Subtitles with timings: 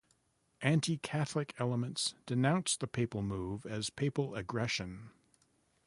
[0.63, 5.11] Anti-Catholic elements denounced the Papal move as papal aggression.